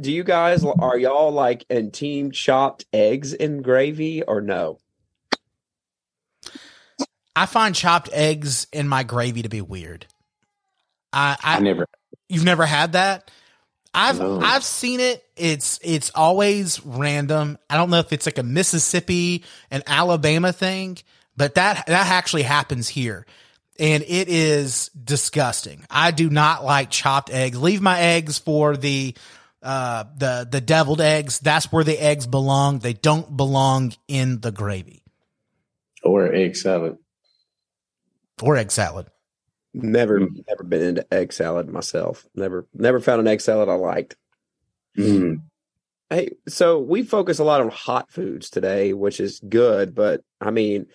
do 0.00 0.12
you 0.12 0.24
guys 0.24 0.64
are 0.64 0.96
y'all 0.96 1.32
like 1.32 1.66
in 1.68 1.90
team 1.90 2.30
chopped 2.30 2.86
eggs 2.92 3.32
in 3.32 3.62
gravy 3.62 4.22
or 4.22 4.40
no? 4.40 4.78
I 7.36 7.46
find 7.46 7.74
chopped 7.74 8.08
eggs 8.12 8.66
in 8.72 8.88
my 8.88 9.02
gravy 9.02 9.42
to 9.42 9.48
be 9.48 9.60
weird. 9.60 10.06
I, 11.12 11.36
I, 11.42 11.56
I 11.56 11.60
never. 11.60 11.86
You've 12.28 12.44
never 12.44 12.64
had 12.64 12.92
that? 12.92 13.30
I've 13.94 14.18
no. 14.18 14.40
I've 14.40 14.64
seen 14.64 14.98
it. 15.00 15.24
It's 15.36 15.78
it's 15.82 16.10
always 16.14 16.84
random. 16.84 17.58
I 17.70 17.76
don't 17.76 17.90
know 17.90 18.00
if 18.00 18.12
it's 18.12 18.26
like 18.26 18.38
a 18.38 18.42
Mississippi 18.42 19.44
and 19.70 19.82
Alabama 19.86 20.52
thing, 20.52 20.98
but 21.36 21.54
that 21.54 21.86
that 21.86 22.06
actually 22.08 22.42
happens 22.42 22.88
here. 22.88 23.24
And 23.78 24.04
it 24.06 24.28
is 24.28 24.88
disgusting. 24.90 25.84
I 25.90 26.10
do 26.10 26.28
not 26.28 26.64
like 26.64 26.90
chopped 26.90 27.30
eggs. 27.30 27.60
Leave 27.60 27.80
my 27.80 27.98
eggs 28.00 28.38
for 28.38 28.76
the 28.76 29.14
uh 29.62 30.04
the 30.16 30.46
the 30.50 30.60
deviled 30.60 31.00
eggs. 31.00 31.38
That's 31.38 31.72
where 31.72 31.84
the 31.84 31.98
eggs 31.98 32.26
belong. 32.26 32.80
They 32.80 32.92
don't 32.92 33.36
belong 33.36 33.92
in 34.08 34.40
the 34.40 34.52
gravy. 34.52 35.02
Or 36.02 36.32
egg 36.32 36.56
salad. 36.56 36.98
or 38.42 38.56
egg 38.56 38.70
salad. 38.72 39.06
Never, 39.74 40.20
Mm. 40.20 40.44
never 40.48 40.62
been 40.62 40.82
into 40.82 41.12
egg 41.12 41.32
salad 41.32 41.68
myself. 41.68 42.24
Never, 42.34 42.66
never 42.72 43.00
found 43.00 43.20
an 43.20 43.26
egg 43.26 43.40
salad 43.40 43.68
I 43.68 43.74
liked. 43.74 44.16
Mm. 44.96 45.42
Hey, 46.10 46.30
so 46.46 46.78
we 46.78 47.02
focus 47.02 47.40
a 47.40 47.44
lot 47.44 47.60
on 47.60 47.70
hot 47.70 48.10
foods 48.10 48.50
today, 48.50 48.92
which 48.92 49.18
is 49.18 49.40
good, 49.40 49.94
but 49.94 50.22
I 50.40 50.50
mean, 50.52 50.86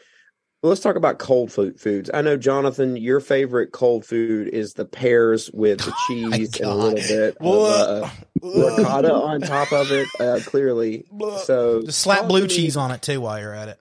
let's 0.64 0.80
talk 0.80 0.96
about 0.96 1.20
cold 1.20 1.52
food 1.52 1.80
foods. 1.80 2.10
I 2.14 2.22
know, 2.22 2.38
Jonathan, 2.38 2.96
your 2.96 3.20
favorite 3.20 3.72
cold 3.74 4.06
food 4.06 4.48
is 4.48 4.74
the 4.76 4.86
pears 4.86 5.50
with 5.54 5.80
the 5.80 5.94
cheese 6.08 6.58
and 6.62 6.70
a 6.70 6.74
little 6.74 6.96
bit 6.96 7.36
of 7.42 8.04
uh, 8.04 8.10
ricotta 8.42 9.14
on 9.14 9.42
top 9.42 9.74
of 9.74 9.92
it. 9.92 10.08
Uh, 10.20 10.40
clearly, 10.46 11.04
so 11.44 11.82
Just 11.82 12.00
slap 12.00 12.28
blue 12.30 12.48
cheese 12.48 12.78
on 12.78 12.92
it 12.92 13.02
too 13.02 13.20
while 13.20 13.40
you're 13.40 13.54
at 13.54 13.68
it. 13.68 13.80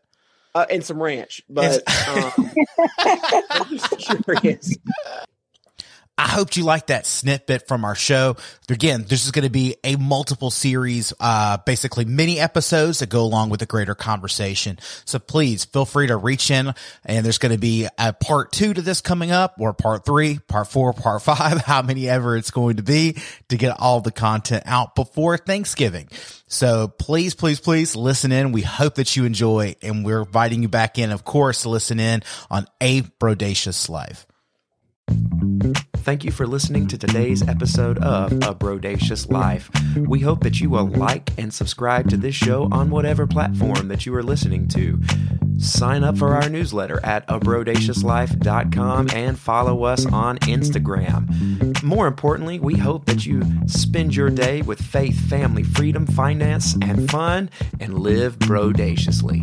Uh, 0.58 0.66
and 0.70 0.84
some 0.84 1.00
ranch. 1.02 1.42
But 1.48 1.82
um, 2.08 2.50
I'm 3.50 3.68
just 3.78 3.98
curious. 3.98 4.76
I 6.18 6.26
hope 6.26 6.56
you 6.56 6.64
like 6.64 6.88
that 6.88 7.06
snippet 7.06 7.68
from 7.68 7.84
our 7.84 7.94
show. 7.94 8.36
Again, 8.68 9.04
this 9.08 9.24
is 9.24 9.30
going 9.30 9.44
to 9.44 9.50
be 9.50 9.76
a 9.84 9.94
multiple 9.94 10.50
series, 10.50 11.12
uh, 11.20 11.58
basically 11.58 12.06
mini 12.06 12.40
episodes 12.40 12.98
that 12.98 13.08
go 13.08 13.22
along 13.22 13.50
with 13.50 13.62
a 13.62 13.66
greater 13.66 13.94
conversation. 13.94 14.80
So 15.04 15.20
please 15.20 15.64
feel 15.64 15.84
free 15.84 16.08
to 16.08 16.16
reach 16.16 16.50
in 16.50 16.74
and 17.04 17.24
there's 17.24 17.38
going 17.38 17.52
to 17.52 17.58
be 17.58 17.86
a 17.96 18.12
part 18.12 18.50
two 18.50 18.74
to 18.74 18.82
this 18.82 19.00
coming 19.00 19.30
up 19.30 19.54
or 19.60 19.72
part 19.72 20.04
three, 20.04 20.40
part 20.48 20.66
four, 20.66 20.92
part 20.92 21.22
five, 21.28 21.58
how 21.58 21.82
many 21.82 22.08
ever 22.08 22.36
it's 22.36 22.50
going 22.50 22.78
to 22.78 22.82
be 22.82 23.16
to 23.48 23.56
get 23.56 23.78
all 23.78 24.00
the 24.00 24.10
content 24.10 24.64
out 24.66 24.96
before 24.96 25.38
Thanksgiving. 25.38 26.08
So 26.48 26.88
please, 26.88 27.36
please, 27.36 27.60
please 27.60 27.94
listen 27.94 28.32
in. 28.32 28.50
We 28.50 28.62
hope 28.62 28.96
that 28.96 29.14
you 29.14 29.24
enjoy 29.24 29.76
and 29.82 30.04
we're 30.04 30.22
inviting 30.22 30.62
you 30.62 30.68
back 30.68 30.98
in, 30.98 31.12
of 31.12 31.24
course, 31.24 31.62
to 31.62 31.68
listen 31.68 32.00
in 32.00 32.24
on 32.50 32.66
a 32.80 33.02
Brodacious 33.20 33.88
Life. 33.88 34.27
Thank 35.98 36.24
you 36.24 36.30
for 36.30 36.46
listening 36.46 36.86
to 36.86 36.96
today's 36.96 37.46
episode 37.46 37.98
of 37.98 38.32
A 38.42 38.54
Brodacious 38.54 39.28
Life. 39.28 39.70
We 39.96 40.20
hope 40.20 40.42
that 40.42 40.58
you 40.58 40.70
will 40.70 40.86
like 40.86 41.30
and 41.38 41.52
subscribe 41.52 42.08
to 42.08 42.16
this 42.16 42.34
show 42.34 42.66
on 42.72 42.88
whatever 42.88 43.26
platform 43.26 43.88
that 43.88 44.06
you 44.06 44.14
are 44.14 44.22
listening 44.22 44.68
to. 44.68 44.98
Sign 45.58 46.04
up 46.04 46.16
for 46.16 46.34
our 46.34 46.48
newsletter 46.48 47.04
at 47.04 47.26
abrodaciouslife.com 47.26 49.08
and 49.12 49.38
follow 49.38 49.84
us 49.84 50.06
on 50.06 50.38
Instagram. 50.38 51.82
More 51.82 52.06
importantly, 52.06 52.58
we 52.58 52.76
hope 52.76 53.04
that 53.06 53.26
you 53.26 53.42
spend 53.66 54.16
your 54.16 54.30
day 54.30 54.62
with 54.62 54.80
faith, 54.80 55.18
family, 55.28 55.62
freedom, 55.62 56.06
finance, 56.06 56.74
and 56.80 57.10
fun 57.10 57.50
and 57.80 57.98
live 57.98 58.38
brodaciously. 58.38 59.42